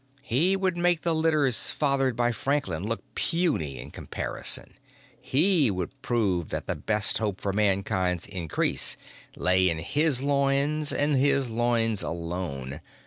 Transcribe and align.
He 0.23 0.55
would 0.57 0.75
make 0.77 1.03
the 1.03 1.13
litters 1.13 1.69
fathered 1.69 2.15
by 2.15 2.31
Franklin 2.31 2.85
look 2.87 3.03
puny 3.13 3.77
in 3.77 3.91
comparison, 3.91 4.73
he 5.21 5.69
would 5.69 6.01
prove 6.01 6.49
that 6.49 6.65
the 6.65 6.73
best 6.73 7.19
hope 7.19 7.39
for 7.39 7.53
Mankind's 7.53 8.25
increase 8.25 8.97
lay 9.35 9.69
in 9.69 9.77
his 9.77 10.23
loins 10.23 10.91
and 10.91 11.17
his 11.17 11.51
loins 11.51 12.01
alone. 12.01 12.81